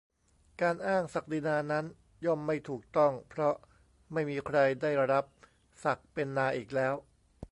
[0.61, 1.85] การอ้างศักดินานั้น
[2.25, 3.55] ย่อมไม่ถูกต้อง เพราะ
[4.13, 5.25] ไม่มีใครได้รับ
[5.83, 6.93] ศักดิ์เป็นนาอีกแล้ว